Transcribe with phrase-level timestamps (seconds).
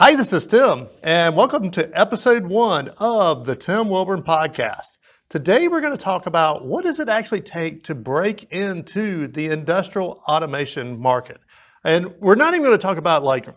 [0.00, 4.96] Hi, this is Tim, and welcome to episode one of the Tim Wilborn Podcast.
[5.28, 9.46] Today, we're going to talk about what does it actually take to break into the
[9.46, 11.38] industrial automation market.
[11.82, 13.48] And we're not even going to talk about like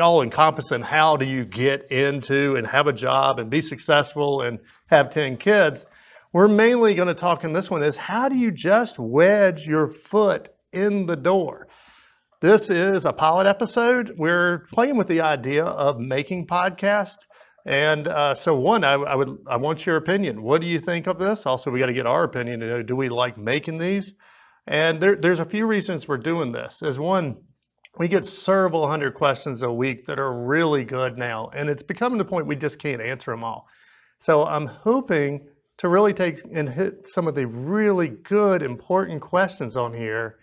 [0.00, 4.60] all encompassing how do you get into and have a job and be successful and
[4.90, 5.84] have 10 kids.
[6.32, 9.88] We're mainly going to talk in this one is how do you just wedge your
[9.88, 11.65] foot in the door?
[12.42, 14.12] This is a pilot episode.
[14.18, 17.16] We're playing with the idea of making podcast.
[17.64, 20.42] And uh, so, one, I, I, would I want your opinion.
[20.42, 21.46] What do you think of this?
[21.46, 22.60] Also, we got to get our opinion.
[22.60, 24.12] You know, do we like making these?
[24.66, 26.82] And there, there's a few reasons we're doing this.
[26.82, 27.38] As one,
[27.98, 32.18] we get several hundred questions a week that are really good now, and it's becoming
[32.18, 33.66] the point we just can't answer them all.
[34.18, 39.74] So I'm hoping to really take and hit some of the really good, important questions
[39.74, 40.36] on here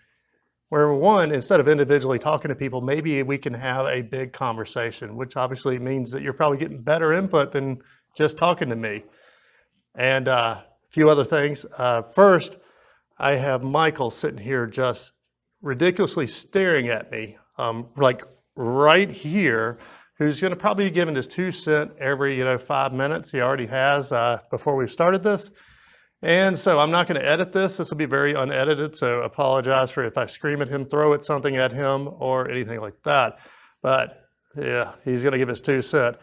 [0.68, 5.16] where one, instead of individually talking to people, maybe we can have a big conversation,
[5.16, 7.78] which obviously means that you're probably getting better input than
[8.16, 9.04] just talking to me.
[9.94, 11.64] And uh, a few other things.
[11.76, 12.56] Uh, first,
[13.18, 15.12] I have Michael sitting here just
[15.62, 18.22] ridiculously staring at me, um, like
[18.56, 19.78] right here,
[20.18, 23.30] who's going to probably be giving his two cent every you know five minutes.
[23.30, 25.50] He already has uh, before we started this.
[26.24, 27.76] And so I'm not going to edit this.
[27.76, 31.22] This will be very unedited, so apologize for if I scream at him, throw it
[31.22, 33.36] something at him, or anything like that.
[33.82, 36.16] But yeah, he's going to give us two cent.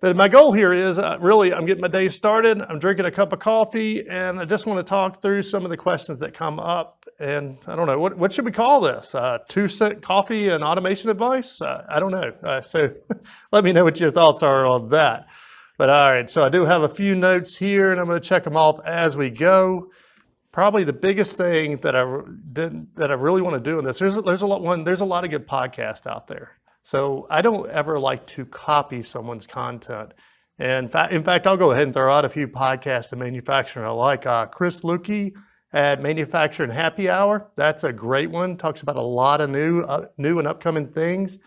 [0.00, 2.62] But my goal here is uh, really, I'm getting my day started.
[2.62, 5.70] I'm drinking a cup of coffee, and I just want to talk through some of
[5.70, 7.04] the questions that come up.
[7.20, 9.14] And I don't know, what, what should we call this?
[9.14, 11.60] Uh, two cent coffee and automation advice?
[11.60, 12.32] Uh, I don't know.
[12.42, 12.90] Uh, so
[13.52, 15.26] let me know what your thoughts are on that.
[15.78, 18.28] But all right, so I do have a few notes here and I'm going to
[18.28, 19.90] check them off as we go.
[20.52, 22.20] Probably the biggest thing that I
[22.52, 24.84] didn't that I really want to do in this, there's a, there's a lot one,
[24.84, 26.52] there's a lot of good podcasts out there.
[26.82, 30.12] So I don't ever like to copy someone's content.
[30.58, 33.16] And in fact, in fact, I'll go ahead and throw out a few podcasts to
[33.16, 33.84] manufacturing.
[33.84, 35.34] I like uh, Chris Luecke
[35.72, 37.50] at Manufacturing Happy Hour.
[37.56, 38.56] That's a great one.
[38.56, 41.38] Talks about a lot of new, uh, new and upcoming things.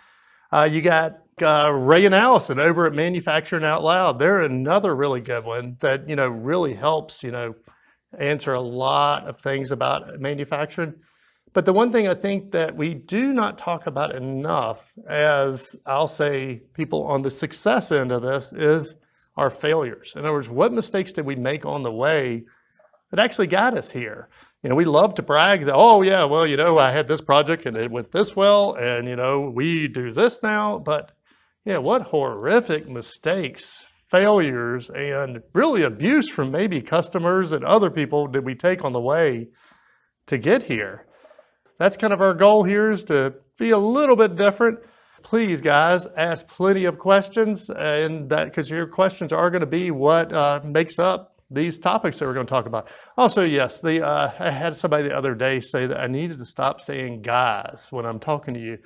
[0.51, 4.19] Uh, you got uh, Ray and Allison over at Manufacturing Out Loud.
[4.19, 7.55] They're another really good one that you know really helps you know
[8.17, 10.95] answer a lot of things about manufacturing.
[11.53, 16.07] But the one thing I think that we do not talk about enough, as I'll
[16.07, 18.93] say, people on the success end of this, is
[19.35, 20.13] our failures.
[20.15, 22.43] In other words, what mistakes did we make on the way
[23.09, 24.29] that actually got us here?
[24.63, 27.21] you know, we love to brag that, oh, yeah, well, you know, I had this
[27.21, 30.79] project and it went this well, and, you know, we do this now.
[30.79, 31.13] But,
[31.69, 38.43] yeah, what horrific mistakes, failures, and really abuse from maybe customers and other people did
[38.43, 39.49] we take on the way
[40.25, 41.05] to get here?
[41.77, 44.79] That's kind of our goal here is to be a little bit different.
[45.21, 49.91] Please, guys, ask plenty of questions, and that because your questions are going to be
[49.91, 52.87] what uh, makes up these topics that we're going to talk about.
[53.15, 56.45] Also, yes, the uh, I had somebody the other day say that I needed to
[56.45, 58.79] stop saying guys when I'm talking to you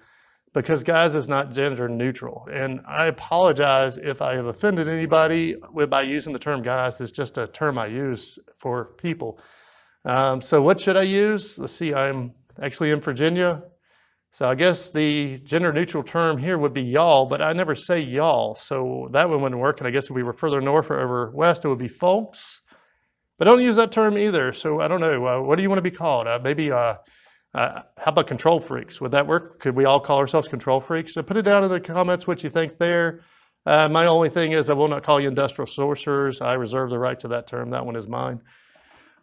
[0.54, 2.48] because guys is not gender neutral.
[2.52, 5.56] And I apologize if I have offended anybody
[5.90, 7.02] by using the term guys.
[7.02, 9.40] It's just a term I use for people.
[10.06, 11.58] Um, so what should I use?
[11.58, 13.64] Let's see, I'm actually in Virginia.
[14.32, 18.00] So I guess the gender neutral term here would be y'all, but I never say
[18.00, 18.56] y'all.
[18.56, 19.80] So that one wouldn't work.
[19.80, 22.62] And I guess if we were further north or over west, it would be folks.
[23.38, 24.52] But I don't use that term either.
[24.52, 25.26] So I don't know.
[25.26, 26.28] Uh, what do you want to be called?
[26.28, 26.96] Uh, maybe, uh,
[27.54, 29.00] uh, how about control freaks?
[29.00, 29.60] Would that work?
[29.60, 31.14] Could we all call ourselves control freaks?
[31.14, 33.22] So put it down in the comments what you think there.
[33.66, 36.42] Uh, my only thing is I will not call you industrial sorcerers.
[36.42, 37.70] I reserve the right to that term.
[37.70, 38.42] That one is mine.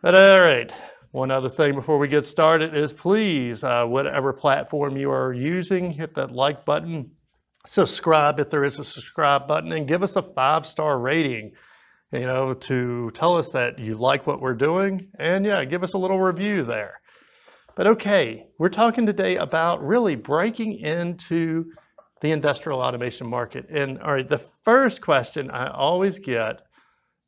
[0.01, 0.73] But all right.
[1.11, 5.91] One other thing before we get started is please, uh, whatever platform you are using,
[5.91, 7.11] hit that like button,
[7.67, 11.51] subscribe if there is a subscribe button, and give us a five star rating,
[12.13, 15.09] you know, to tell us that you like what we're doing.
[15.19, 17.00] And yeah, give us a little review there.
[17.81, 21.73] But okay, we're talking today about really breaking into
[22.21, 23.71] the industrial automation market.
[23.71, 26.61] And all right, the first question I always get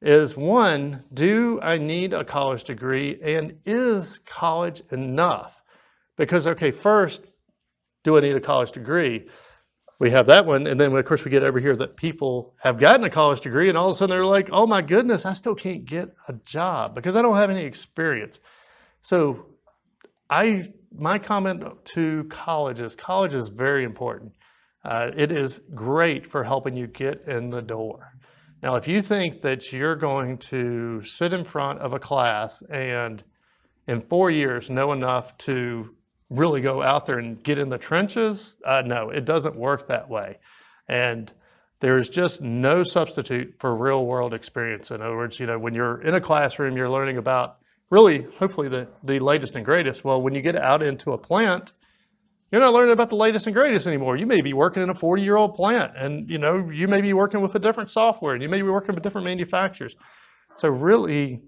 [0.02, 5.56] is one, do I need a college degree and is college enough?
[6.19, 7.22] Because, okay, first,
[8.05, 9.28] do I need a college degree?
[10.00, 10.66] We have that one.
[10.66, 13.70] And then, of course, we get over here that people have gotten a college degree
[13.70, 16.34] and all of a sudden they're like, oh my goodness, I still can't get a
[16.44, 18.38] job because I don't have any experience.
[19.00, 19.46] So,
[20.32, 24.32] I my comment to college is college is very important.
[24.82, 28.14] Uh, it is great for helping you get in the door.
[28.62, 33.23] Now, if you think that you're going to sit in front of a class and
[33.87, 35.94] in four years know enough to
[36.31, 40.08] really go out there and get in the trenches, uh, no, it doesn't work that
[40.08, 40.38] way.
[40.88, 41.31] And
[41.81, 44.90] there is just no substitute for real world experience.
[44.90, 47.58] In other words, you know, when you're in a classroom, you're learning about
[47.93, 50.03] really, hopefully, the, the latest and greatest.
[50.03, 51.73] Well, when you get out into a plant,
[52.50, 54.17] you're not learning about the latest and greatest anymore.
[54.17, 57.03] You may be working in a 40 year old plant and you know, you may
[57.03, 59.94] be working with a different software and you may be working with different manufacturers.
[60.56, 61.43] So really,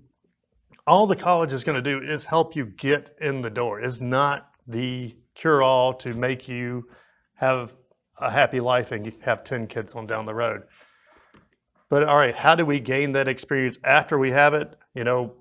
[0.87, 3.81] all the college is going to do is help you get in the door.
[3.81, 6.89] It's not the cure all to make you
[7.37, 7.73] have
[8.19, 10.65] a happy life and you have 10 kids on down the road.
[11.89, 14.75] But all right, how do we gain that experience after we have it?
[14.95, 15.35] You know,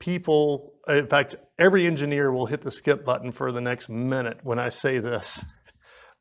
[0.00, 4.58] people, in fact, every engineer will hit the skip button for the next minute when
[4.58, 5.44] I say this.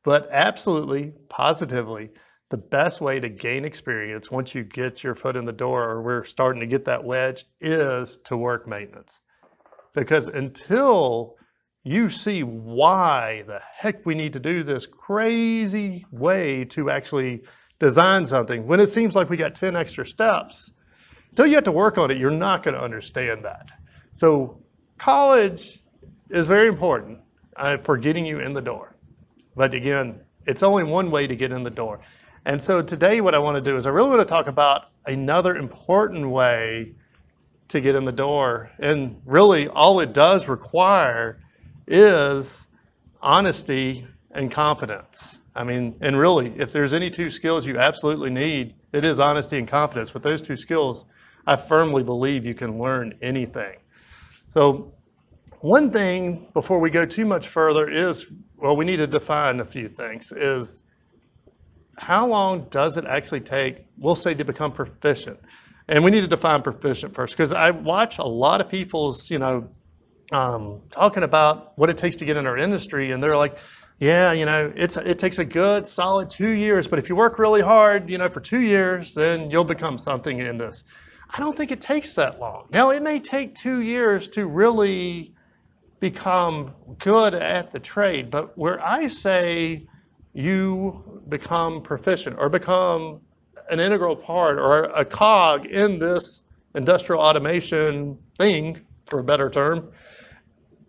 [0.05, 2.11] But absolutely, positively,
[2.49, 6.01] the best way to gain experience once you get your foot in the door or
[6.01, 9.19] we're starting to get that wedge is to work maintenance.
[9.93, 11.35] Because until
[11.83, 17.41] you see why the heck we need to do this crazy way to actually
[17.79, 20.71] design something when it seems like we got 10 extra steps,
[21.31, 23.67] until you have to work on it, you're not going to understand that.
[24.15, 24.57] So
[24.97, 25.81] college
[26.29, 27.19] is very important
[27.55, 28.95] uh, for getting you in the door.
[29.55, 32.01] But again, it's only one way to get in the door.
[32.45, 34.85] And so today what I want to do is I really want to talk about
[35.05, 36.93] another important way
[37.67, 38.71] to get in the door.
[38.79, 41.39] And really all it does require
[41.87, 42.67] is
[43.21, 45.39] honesty and confidence.
[45.55, 49.57] I mean, and really, if there's any two skills you absolutely need, it is honesty
[49.57, 50.13] and confidence.
[50.13, 51.05] With those two skills,
[51.45, 53.77] I firmly believe you can learn anything.
[54.53, 54.93] So
[55.59, 58.25] one thing before we go too much further is,
[58.57, 60.83] well, we need to define a few things, is
[61.97, 65.39] how long does it actually take, we'll say, to become proficient?
[65.87, 69.39] And we need to define proficient first, because I watch a lot of people's, you
[69.39, 69.69] know,
[70.31, 73.57] um, talking about what it takes to get in our industry, and they're like,
[73.99, 77.37] yeah, you know, it's it takes a good solid two years, but if you work
[77.37, 80.85] really hard, you know, for two years, then you'll become something in this.
[81.29, 82.67] I don't think it takes that long.
[82.71, 85.33] Now, it may take two years to really
[85.99, 89.85] become good at the trade, but where I say
[90.33, 93.19] you become proficient or become
[93.69, 96.43] an integral part or a cog in this
[96.73, 99.91] industrial automation thing, for a better term,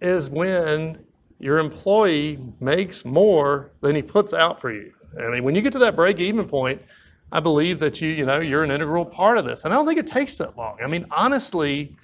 [0.00, 1.04] is when
[1.40, 4.92] your employee makes more than he puts out for you.
[5.18, 6.80] I mean, when you get to that break even point,
[7.32, 9.64] I believe that you, you know, you're an integral part of this.
[9.64, 10.78] And I don't think it takes that long.
[10.82, 11.96] I mean, honestly,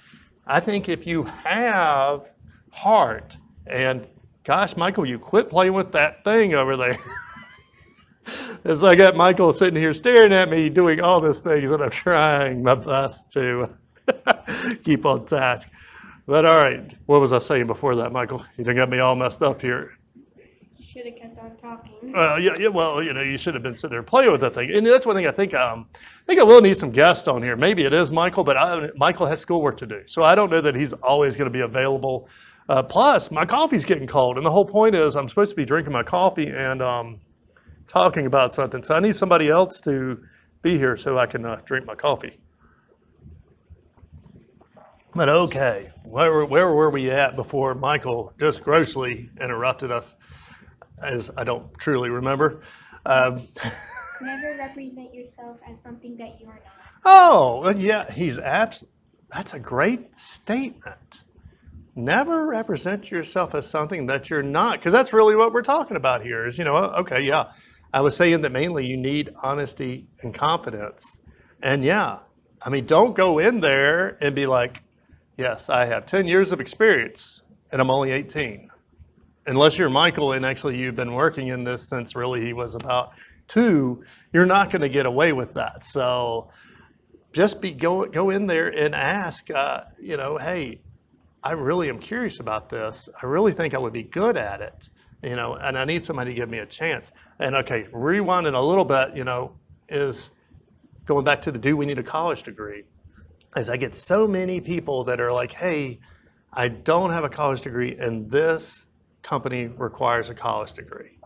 [0.45, 2.29] I think if you have
[2.71, 3.37] heart
[3.67, 4.07] and
[4.43, 6.97] gosh, Michael, you quit playing with that thing over there.
[8.63, 11.89] As I got Michael sitting here staring at me doing all these things and I'm
[11.89, 13.69] trying my best to
[14.83, 15.67] keep on task.
[16.27, 18.45] But all right, what was I saying before that, Michael?
[18.57, 19.93] You done got me all messed up here.
[20.77, 22.11] Should have kept on talking.
[22.11, 24.53] Well, yeah, yeah, well, you know, you should have been sitting there playing with that
[24.53, 24.69] thing.
[24.73, 25.53] And that's one thing I think.
[25.53, 27.55] Um, I think I will need some guests on here.
[27.55, 30.59] Maybe it is Michael, but I, Michael has schoolwork to do, so I don't know
[30.59, 32.27] that he's always going to be available.
[32.67, 35.63] Uh, plus, my coffee's getting cold, and the whole point is I'm supposed to be
[35.63, 37.21] drinking my coffee and um,
[37.87, 38.83] talking about something.
[38.83, 40.21] So I need somebody else to
[40.61, 42.37] be here so I can uh, drink my coffee.
[45.17, 50.15] But okay, where, where were we at before Michael just grossly interrupted us,
[51.01, 52.61] as I don't truly remember?
[53.03, 53.47] Um,
[54.21, 57.01] Never represent yourself as something that you are not.
[57.03, 58.83] oh, yeah, he's abs.
[59.33, 61.23] That's a great statement.
[61.95, 66.21] Never represent yourself as something that you're not, because that's really what we're talking about
[66.21, 66.45] here.
[66.45, 67.53] Is you know, okay, yeah,
[67.91, 71.17] I was saying that mainly you need honesty and confidence,
[71.63, 72.19] and yeah,
[72.61, 74.83] I mean, don't go in there and be like,
[75.37, 78.69] Yes, I have 10 years of experience and I'm only 18.
[79.45, 83.11] Unless you're Michael and actually you've been working in this since really he was about
[83.47, 84.03] two,
[84.33, 85.85] you're not going to get away with that.
[85.85, 86.49] So
[87.33, 90.81] just be go go in there and ask, uh, you know, hey,
[91.43, 93.07] I really am curious about this.
[93.21, 94.89] I really think I would be good at it,
[95.21, 97.11] you know, and I need somebody to give me a chance.
[97.39, 99.51] And okay, rewinding a little bit, you know,
[99.87, 100.31] is
[101.05, 102.85] going back to the do we need a college degree?
[103.57, 105.99] Is I get so many people that are like, hey,
[106.53, 108.85] I don't have a college degree and this
[109.23, 111.19] company requires a college degree.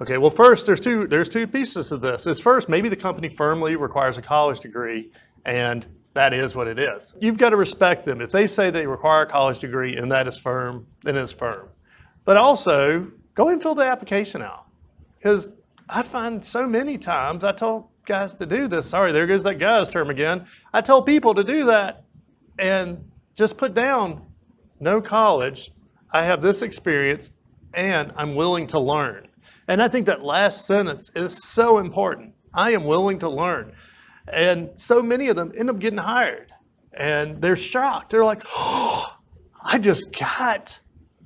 [0.00, 2.26] Okay, well first there's two there's two pieces of this.
[2.26, 5.12] Is first maybe the company firmly requires a college degree
[5.44, 7.12] and that is what it is.
[7.20, 8.20] You've got to respect them.
[8.20, 11.68] If they say they require a college degree and that is firm, then it's firm.
[12.24, 14.66] But also go and fill the application out.
[15.18, 15.50] Because
[15.88, 18.88] I find so many times I told guys to do this.
[18.88, 20.46] Sorry, there goes that guys term again.
[20.72, 22.04] I tell people to do that
[22.58, 24.26] and just put down
[24.80, 25.72] no college.
[26.12, 27.30] I have this experience
[27.72, 29.28] and I'm willing to learn.
[29.66, 32.34] And I think that last sentence is so important.
[32.52, 33.72] I am willing to learn.
[34.32, 36.52] And so many of them end up getting hired
[36.92, 38.10] and they're shocked.
[38.10, 39.16] They're like, oh,
[39.62, 40.78] I just got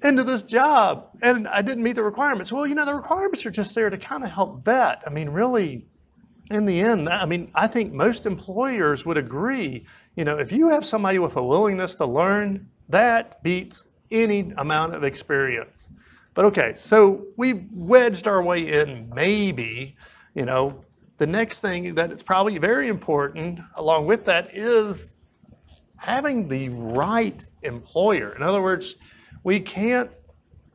[0.03, 2.53] into this job and I didn't meet the requirements.
[2.53, 5.03] Well, you know, the requirements are just there to kind of help vet.
[5.07, 5.87] I mean, really,
[6.51, 9.85] in the end, I mean, I think most employers would agree,
[10.17, 14.95] you know, if you have somebody with a willingness to learn, that beats any amount
[14.95, 15.93] of experience.
[16.35, 19.97] But okay, so we've wedged our way in maybe,
[20.35, 20.85] you know,
[21.19, 25.15] the next thing that is probably very important along with that is
[25.97, 28.35] having the right employer.
[28.37, 28.95] In other words,
[29.43, 30.11] we can't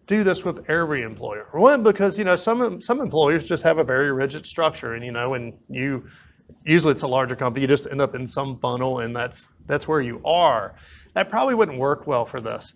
[0.07, 1.47] do this with every employer.
[1.51, 5.11] One, because you know some some employers just have a very rigid structure, and you
[5.11, 6.05] know, and you
[6.65, 9.87] usually it's a larger company, you just end up in some funnel, and that's that's
[9.87, 10.75] where you are.
[11.13, 12.73] That probably wouldn't work well for this.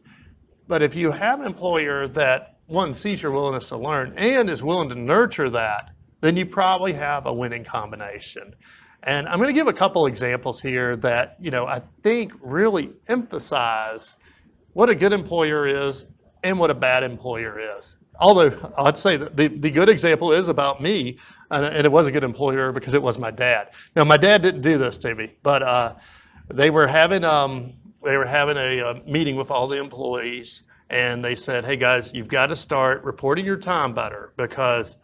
[0.68, 4.62] But if you have an employer that one sees your willingness to learn and is
[4.62, 5.92] willing to nurture that,
[6.22, 8.54] then you probably have a winning combination.
[9.04, 12.92] And I'm going to give a couple examples here that, you know, I think really
[13.08, 14.18] emphasize
[14.74, 16.06] what a good employer is
[16.48, 17.96] and what a bad employer is.
[18.20, 21.20] Although I'd say the, the good example is about me,
[21.52, 23.70] and, and it was a good employer because it was my dad.
[23.96, 25.96] Now, my dad didn't do this to me, but uh,
[26.52, 27.74] they were having um,
[28.04, 32.12] they were having a, a meeting with all the employees, and they said, "Hey guys,
[32.14, 34.98] you've got to start reporting your time better because."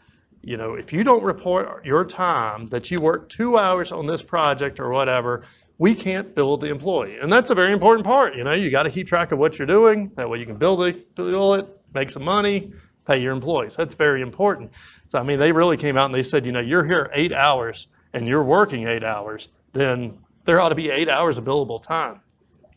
[0.46, 4.22] You know, if you don't report your time that you worked two hours on this
[4.22, 5.46] project or whatever,
[5.78, 7.18] we can't build the employee.
[7.20, 8.36] And that's a very important part.
[8.36, 10.12] You know, you got to keep track of what you're doing.
[10.16, 12.72] That way you can build it, build it, make some money,
[13.06, 13.76] pay your employees.
[13.76, 14.72] That's very important.
[15.08, 17.34] So, I mean, they really came out and they said, you know, you're here eight
[17.34, 21.82] hours and you're working eight hours, then there ought to be eight hours of billable
[21.82, 22.22] time.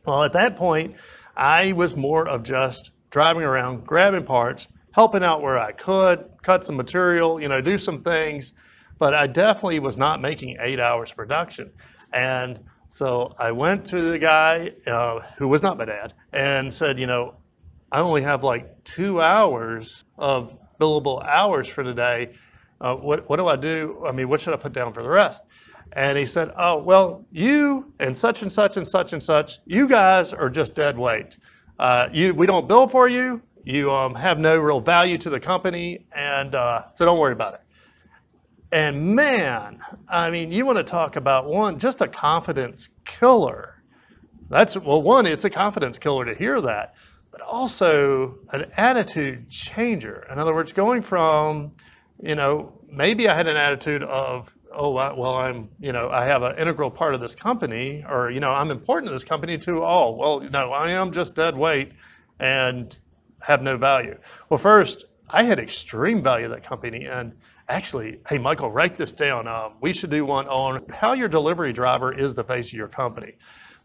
[0.04, 0.96] Well, at that point,
[1.36, 6.64] I was more of just driving around, grabbing parts, helping out where I could, cut
[6.64, 8.54] some material, you know, do some things,
[8.98, 11.70] but I definitely was not making eight hours production.
[12.12, 12.60] And
[12.96, 17.06] so I went to the guy uh, who was not my dad and said, you
[17.06, 17.34] know,
[17.92, 22.32] I only have like two hours of billable hours for today.
[22.80, 24.02] Uh, what, what do I do?
[24.08, 25.42] I mean, what should I put down for the rest?
[25.92, 29.86] And he said, oh, well, you and such and such and such and such, you
[29.86, 31.36] guys are just dead weight.
[31.78, 33.42] Uh, you, we don't bill for you.
[33.64, 37.52] You um, have no real value to the company, and uh, so don't worry about
[37.54, 37.60] it.
[38.76, 43.82] And man, I mean, you want to talk about one, just a confidence killer.
[44.50, 46.94] That's, well, one, it's a confidence killer to hear that,
[47.32, 50.26] but also an attitude changer.
[50.30, 51.72] In other words, going from,
[52.22, 56.42] you know, maybe I had an attitude of, oh, well, I'm, you know, I have
[56.42, 59.82] an integral part of this company, or, you know, I'm important to this company, to,
[59.86, 61.92] oh, well, no, I am just dead weight.
[62.38, 62.94] And
[63.40, 64.18] have no value?
[64.50, 67.06] Well, first, I had extreme value to that company.
[67.06, 67.32] And
[67.68, 69.48] actually, hey, Michael, write this down.
[69.48, 72.88] Um, we should do one on how your delivery driver is the face of your
[72.88, 73.34] company.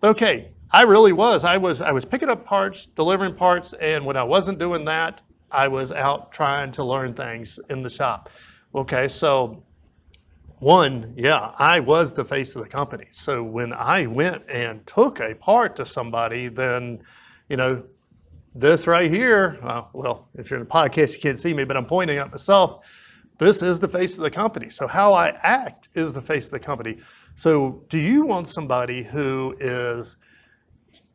[0.04, 1.44] Okay, I really was.
[1.44, 5.22] I was I was picking up parts, delivering parts, and when I wasn't doing that,
[5.52, 8.30] I was out trying to learn things in the shop.
[8.74, 9.64] Okay, so
[10.60, 13.08] one, yeah, I was the face of the company.
[13.12, 17.02] So when I went and took a part to somebody, then
[17.50, 17.84] you know
[18.56, 21.78] this right here, uh, well, if you're in a podcast, you can't see me, but
[21.78, 22.84] I'm pointing at myself.
[23.42, 24.70] This is the face of the company.
[24.70, 27.00] So how I act is the face of the company.
[27.36, 30.16] So do you want somebody who is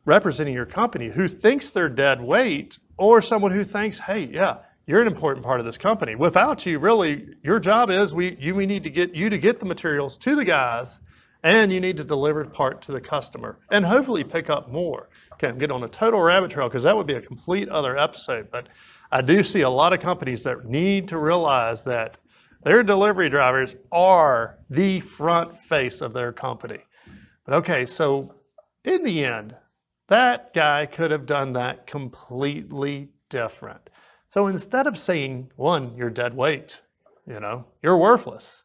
[0.03, 5.01] representing your company who thinks they're dead weight or someone who thinks, hey, yeah, you're
[5.01, 6.15] an important part of this company.
[6.15, 9.61] Without you, really, your job is we you we need to get you to get
[9.61, 10.99] the materials to the guys
[11.43, 15.07] and you need to deliver part to the customer and hopefully pick up more.
[15.31, 17.97] Okay, I'm getting on a total rabbit trail because that would be a complete other
[17.97, 18.49] episode.
[18.51, 18.67] But
[19.11, 22.17] I do see a lot of companies that need to realize that
[22.63, 26.79] their delivery drivers are the front face of their company.
[27.45, 28.35] But okay, so
[28.83, 29.55] in the end,
[30.09, 33.89] that guy could have done that completely different.
[34.29, 36.81] So instead of saying, one, you're dead weight,
[37.25, 38.63] you know, you're worthless.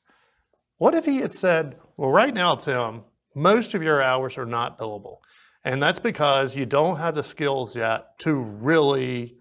[0.78, 3.02] What if he had said, well, right now, Tim,
[3.34, 5.18] most of your hours are not billable.
[5.64, 9.36] And that's because you don't have the skills yet to really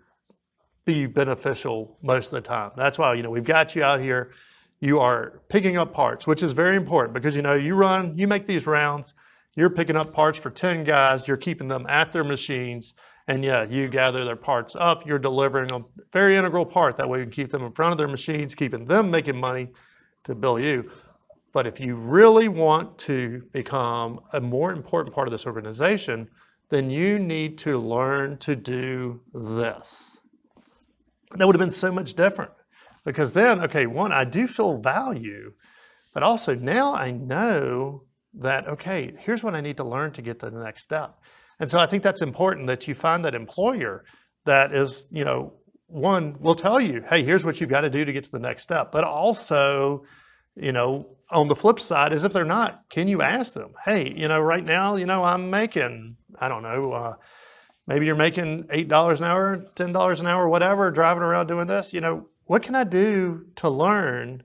[0.91, 2.71] be beneficial most of the time.
[2.75, 4.31] That's why, you know, we've got you out here.
[4.81, 8.27] You are picking up parts, which is very important because, you know, you run, you
[8.27, 9.13] make these rounds,
[9.55, 12.93] you're picking up parts for 10 guys, you're keeping them at their machines.
[13.27, 15.79] And yeah, you gather their parts up, you're delivering a
[16.11, 16.97] very integral part.
[16.97, 19.69] That way you can keep them in front of their machines, keeping them making money
[20.25, 20.91] to bill you.
[21.53, 26.27] But if you really want to become a more important part of this organization,
[26.69, 30.10] then you need to learn to do this.
[31.35, 32.51] That would have been so much different
[33.05, 35.53] because then, okay, one, I do feel value,
[36.13, 40.39] but also now I know that, okay, here's what I need to learn to get
[40.39, 41.17] to the next step.
[41.59, 44.03] And so I think that's important that you find that employer
[44.45, 45.53] that is, you know,
[45.87, 48.39] one will tell you, hey, here's what you've got to do to get to the
[48.39, 48.91] next step.
[48.91, 50.05] But also,
[50.55, 54.13] you know, on the flip side is if they're not, can you ask them, hey,
[54.15, 57.13] you know, right now, you know, I'm making, I don't know, uh,
[57.87, 62.01] maybe you're making $8 an hour, $10 an hour, whatever, driving around doing this, you
[62.01, 64.43] know, what can I do to learn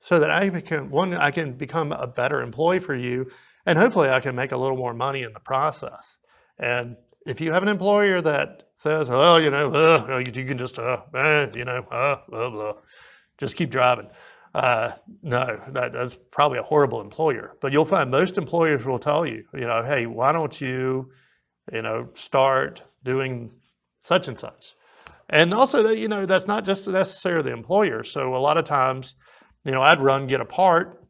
[0.00, 3.30] so that I can, one, I can become a better employee for you,
[3.64, 6.18] and hopefully I can make a little more money in the process.
[6.58, 10.78] And if you have an employer that says, oh, you know, uh, you can just,
[10.78, 12.74] uh, eh, you know, uh, blah, blah,
[13.38, 14.08] just keep driving.
[14.54, 17.56] Uh, no, that, that's probably a horrible employer.
[17.60, 21.10] But you'll find most employers will tell you, you know, hey, why don't you,
[21.72, 23.50] you know, start doing
[24.04, 24.74] such and such.
[25.30, 28.04] And also that, you know, that's not just necessarily the employer.
[28.04, 29.14] So a lot of times,
[29.64, 31.02] you know, I'd run, get a part.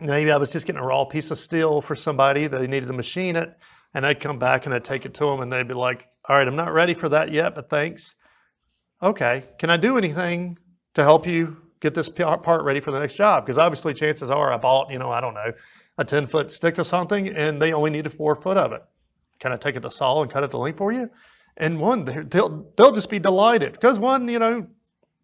[0.00, 2.48] Maybe I was just getting a raw piece of steel for somebody.
[2.48, 3.56] They needed to machine it.
[3.94, 6.36] And I'd come back and I'd take it to them and they'd be like, all
[6.36, 8.14] right, I'm not ready for that yet, but thanks.
[9.02, 10.58] Okay, can I do anything
[10.94, 13.46] to help you get this part ready for the next job?
[13.46, 15.52] Because obviously chances are I bought, you know, I don't know,
[15.96, 18.82] a 10 foot stick of something and they only needed four foot of it.
[19.38, 21.10] Can I take it to saw and cut it to length for you?
[21.56, 24.66] And one, they'll, they'll just be delighted because one, you know,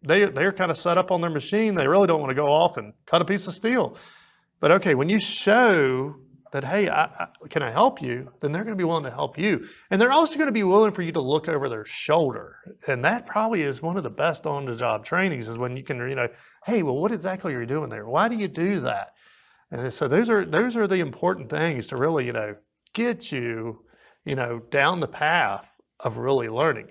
[0.01, 1.75] they, they're kind of set up on their machine.
[1.75, 3.97] They really don't want to go off and cut a piece of steel.
[4.59, 6.15] But okay, when you show
[6.51, 8.31] that, hey, I, I, can I help you?
[8.39, 9.67] Then they're going to be willing to help you.
[9.89, 12.57] And they're also going to be willing for you to look over their shoulder.
[12.87, 15.83] And that probably is one of the best on the job trainings is when you
[15.83, 16.27] can, you know,
[16.65, 18.07] hey, well, what exactly are you doing there?
[18.07, 19.13] Why do you do that?
[19.71, 22.55] And so those are those are the important things to really, you know,
[22.93, 23.83] get you,
[24.25, 25.65] you know, down the path
[25.99, 26.87] of really learning.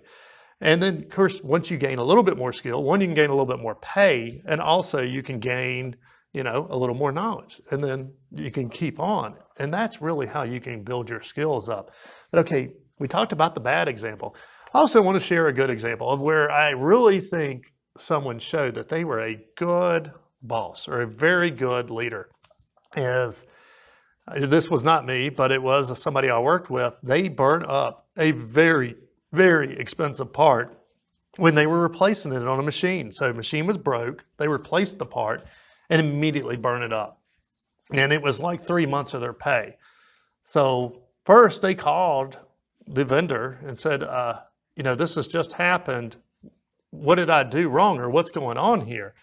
[0.61, 3.17] And then, of course, once you gain a little bit more skill, one, you can
[3.17, 5.97] gain a little bit more pay, and also you can gain,
[6.33, 7.61] you know, a little more knowledge.
[7.71, 9.35] And then you can keep on.
[9.59, 11.91] And that's really how you can build your skills up.
[12.31, 14.37] But okay, we talked about the bad example.
[14.73, 17.65] I also want to share a good example of where I really think
[17.99, 22.31] someone showed that they were a good boss or a very good leader.
[22.97, 23.45] Is
[24.37, 26.95] this was not me, but it was somebody I worked with.
[27.03, 28.97] They burned up a very,
[29.33, 30.79] very expensive part
[31.37, 33.11] when they were replacing it on a machine.
[33.13, 35.47] So machine was broke, they replaced the part
[35.91, 37.23] and immediately burned it up
[37.93, 39.77] and it was like three months of their pay.
[40.45, 42.39] So first they called
[42.87, 44.41] the vendor and said, uh,
[44.77, 46.17] you know, this has just happened.
[46.91, 49.15] What did I do wrong or what's going on here?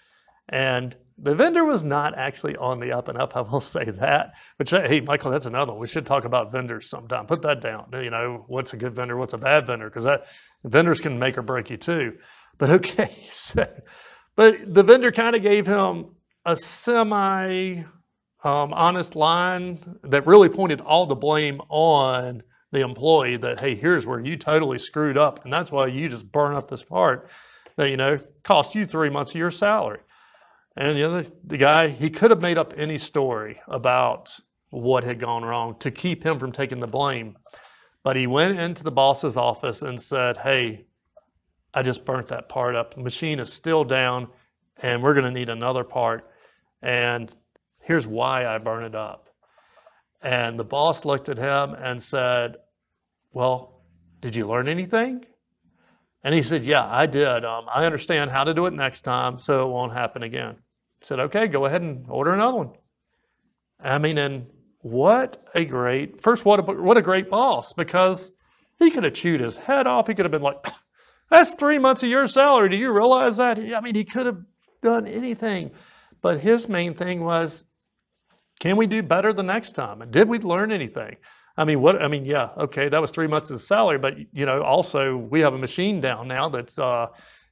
[0.48, 3.36] And the vendor was not actually on the up and up.
[3.36, 4.34] I will say that.
[4.58, 5.74] Which hey, Michael, that's another.
[5.74, 7.28] We should talk about vendors sometime.
[7.28, 7.90] Put that down.
[7.94, 9.18] You know, what's a good vendor?
[9.18, 9.90] What's a bad vendor?
[9.90, 10.26] Because that
[10.64, 12.18] vendors can make or break you too.
[12.58, 13.70] But okay, so,
[14.36, 16.08] but the vendor kind of gave him
[16.44, 17.84] a semi
[18.44, 24.06] um, honest line that really pointed all the blame on the employee that, hey, here's
[24.06, 25.44] where you totally screwed up.
[25.44, 27.30] And that's why you just burn up this part
[27.78, 30.00] that, you know, cost you three months of your salary.
[30.80, 34.36] And the other, the guy, he could have made up any story about
[34.72, 37.38] what had gone wrong to keep him from taking the blame.
[38.02, 40.86] But he went into the boss's office and said, hey,
[41.74, 42.96] I just burnt that part up.
[42.96, 44.30] The machine is still down
[44.78, 46.28] and we're going to need another part.
[46.82, 47.32] And
[47.90, 49.30] Here's why I burn it up.
[50.22, 52.58] And the boss looked at him and said,
[53.34, 53.82] Well,
[54.22, 55.26] did you learn anything?
[56.24, 57.44] And he said, Yeah, I did.
[57.44, 60.58] Um, I understand how to do it next time so it won't happen again.
[61.02, 62.72] Said, Okay, go ahead and order another one.
[63.82, 64.48] I mean, and
[64.82, 68.32] what a great, first, what a, what a great boss because
[68.78, 70.08] he could have chewed his head off.
[70.08, 70.58] He could have been like,
[71.30, 72.70] That's three months of your salary.
[72.70, 73.60] Do you realize that?
[73.60, 74.40] I mean, he could have
[74.82, 75.72] done anything.
[76.22, 77.64] But his main thing was,
[78.60, 80.02] can we do better the next time?
[80.02, 81.18] And did we learn anything?
[81.56, 82.02] I mean, what?
[82.02, 85.42] I mean, yeah, okay, that was three months of salary, but you know, also we
[85.42, 87.08] have a machine down now that's, uh,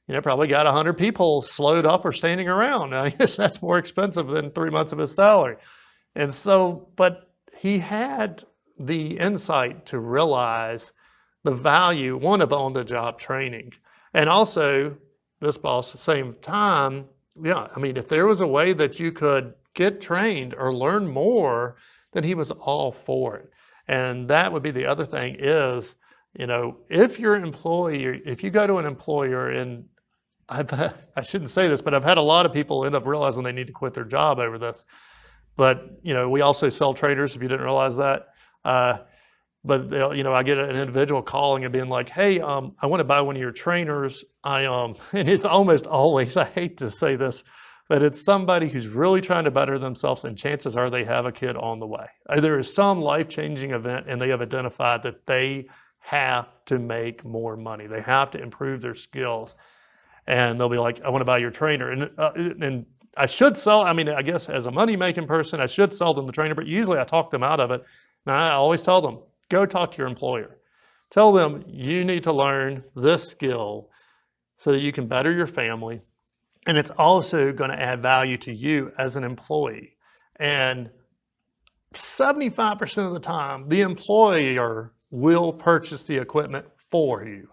[0.08, 2.94] you know, probably got hundred people slowed up or standing around.
[2.94, 5.56] I guess that's more expensive than three months of his salary.
[6.16, 8.44] And so, but he had
[8.78, 10.92] the insight to realize
[11.44, 13.72] the value, one of on-the-job training,
[14.14, 14.96] and also
[15.40, 17.04] this boss at the same time.
[17.40, 21.06] Yeah, I mean, if there was a way that you could get trained or learn
[21.06, 21.76] more,
[22.12, 23.50] then he was all for it.
[23.86, 25.94] And that would be the other thing is,
[26.36, 29.84] you know, if your employee, if you go to an employer and
[30.48, 33.42] I've, I shouldn't say this, but I've had a lot of people end up realizing
[33.42, 34.84] they need to quit their job over this.
[35.56, 38.28] But, you know, we also sell trainers, if you didn't realize that.
[38.64, 38.98] Uh,
[39.64, 43.00] but you know, I get an individual calling and being like, "Hey, um, I want
[43.00, 46.36] to buy one of your trainers." I um, and it's almost always.
[46.36, 47.42] I hate to say this,
[47.88, 51.32] but it's somebody who's really trying to better themselves, and chances are they have a
[51.32, 52.06] kid on the way.
[52.28, 56.78] Uh, There is some life changing event, and they have identified that they have to
[56.78, 57.86] make more money.
[57.86, 59.54] They have to improve their skills.
[60.28, 61.90] And they'll be like, I want to buy your trainer.
[61.90, 62.84] And, uh, and
[63.16, 66.12] I should sell, I mean, I guess as a money making person, I should sell
[66.12, 67.82] them the trainer, but usually I talk them out of it.
[68.26, 70.58] And I always tell them, go talk to your employer.
[71.10, 73.88] Tell them you need to learn this skill
[74.58, 76.02] so that you can better your family.
[76.66, 79.96] And it's also going to add value to you as an employee.
[80.38, 80.90] And
[81.94, 87.48] 75% of the time, the employer will purchase the equipment for you.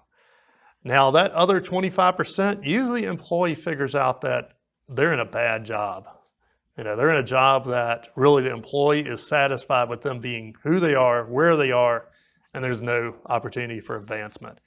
[0.85, 4.51] Now, that other 25%, usually employee figures out that
[4.87, 6.05] they're in a bad job.
[6.77, 10.53] You know, they're in a job that really the employee is satisfied with them being
[10.61, 12.09] who they are, where they are,
[12.53, 14.59] and there's no opportunity for advancement.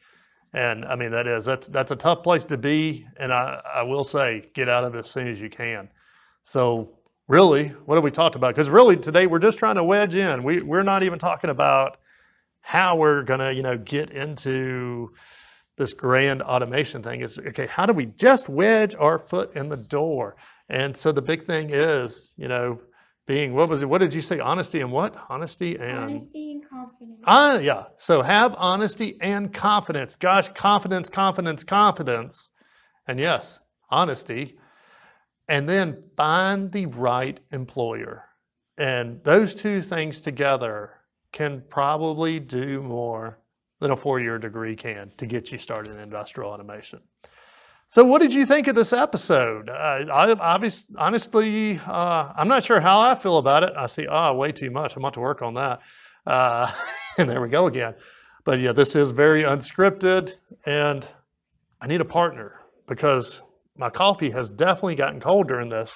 [0.53, 3.07] And I mean, that is, that's, that's a tough place to be.
[3.21, 5.89] And I, I will say, get out of it as soon as you can.
[6.43, 8.57] So, really, what have we talked about?
[8.57, 10.43] Because really, today we're just trying to wedge in.
[10.43, 11.99] We, we're not even talking about
[12.61, 15.13] how we're going to, you know, get into
[15.79, 17.23] this grand automation thing.
[17.23, 20.37] Is okay, how do we just wedge our foot in the door?
[20.69, 22.81] And so the big thing is, you know,
[23.27, 23.89] being, what was it?
[23.89, 24.41] What did you say?
[24.41, 25.15] Honesty and what?
[25.29, 25.99] Honesty and.
[25.99, 27.21] Honesty and confidence.
[27.25, 27.85] Ah, yeah.
[27.99, 30.17] So have honesty and confidence.
[30.19, 32.49] Gosh, confidence, confidence, confidence.
[33.07, 33.61] And yes,
[33.91, 34.59] honesty.
[35.47, 38.25] And then find the right employer.
[38.77, 40.93] And those two things together
[41.33, 43.39] can probably do more
[43.81, 47.01] than a four year degree can to get you started in industrial automation.
[47.91, 49.71] So, what did you think of this episode?
[49.71, 53.73] Uh, I obviously, honestly, uh, I'm not sure how I feel about it.
[53.77, 54.95] I see, ah, way too much.
[54.95, 55.81] I'm about to work on that.
[56.27, 56.71] Uh,
[57.19, 57.95] and there we go again.
[58.45, 60.35] But yeah, this is very unscripted,
[60.67, 61.07] and
[61.81, 63.41] I need a partner because
[63.77, 65.91] my coffee has definitely gotten cold during this.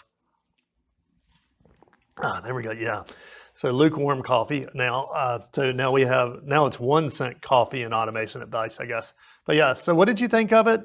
[2.23, 2.71] Ah, there we go.
[2.71, 3.03] Yeah.
[3.55, 5.05] So lukewarm coffee now.
[5.15, 9.13] Uh, so now we have now it's one cent coffee and automation advice, I guess.
[9.47, 9.75] But yeah.
[9.75, 10.83] So what did you think of it?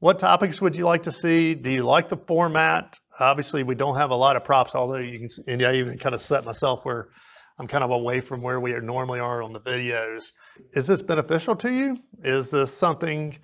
[0.00, 1.54] What topics would you like to see?
[1.54, 2.98] Do you like the format?
[3.20, 5.28] Obviously, we don't have a lot of props, although you can.
[5.46, 7.08] And I even kind of set myself where
[7.58, 10.22] I'm kind of away from where we are normally are on the videos.
[10.74, 11.96] Is this beneficial to you?
[12.22, 13.38] Is this something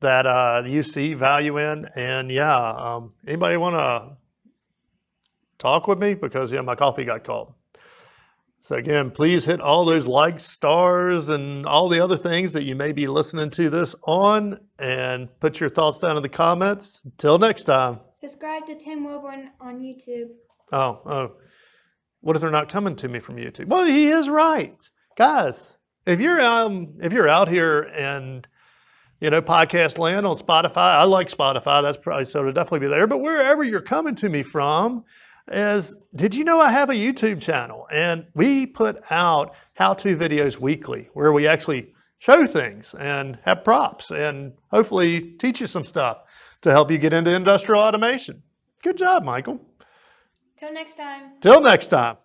[0.00, 1.86] that uh, you see value in?
[1.94, 4.16] And yeah, um, anybody want to
[5.58, 7.54] talk with me because yeah, my coffee got cold.
[8.70, 12.76] So again, please hit all those like stars and all the other things that you
[12.76, 17.00] may be listening to this on and put your thoughts down in the comments.
[17.04, 17.98] Until next time.
[18.12, 20.28] Subscribe to Tim Wilborn on YouTube.
[20.72, 21.32] Oh, oh.
[22.20, 23.66] What if they're not coming to me from YouTube?
[23.66, 24.78] Well, he is right.
[25.18, 28.46] Guys, if you're um if you're out here and
[29.18, 30.94] you know, podcast land on Spotify.
[30.94, 31.82] I like Spotify.
[31.82, 33.08] That's probably so it'll definitely be there.
[33.08, 35.04] But wherever you're coming to me from,
[35.50, 40.58] is did you know I have a YouTube channel and we put out how-to videos
[40.58, 46.18] weekly where we actually show things and have props and hopefully teach you some stuff
[46.62, 48.42] to help you get into industrial automation.
[48.82, 49.60] Good job, Michael.
[50.58, 51.32] Till next time.
[51.40, 52.16] Till next time.